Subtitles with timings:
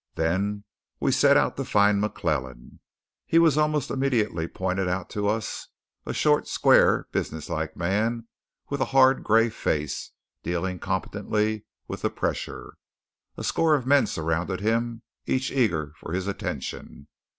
[0.15, 0.63] Then
[0.99, 2.79] we set out to find McClellan.
[3.27, 5.67] He was almost immediately pointed out to us,
[6.07, 8.27] a short, square, businesslike man,
[8.67, 10.09] with a hard gray face,
[10.41, 12.77] dealing competently with the pressure.
[13.37, 17.05] A score of men surrounded him, each eager for his attention.